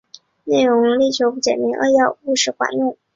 [0.45, 2.97] 内容力求简明扼要、务实管用